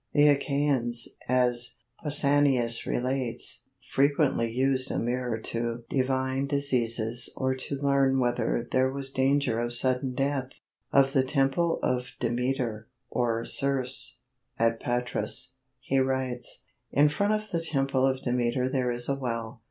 [0.15, 3.61] ]The Achaians, as Pausanius relates,
[3.91, 9.75] frequently used a mirror to divine diseases or to learn whether there was danger of
[9.75, 10.53] sudden death.
[10.91, 14.17] Of the Temple of Demeter, or Ceres,
[14.57, 19.59] at Patras, he writes: In front of the temple of Demeter there is a well.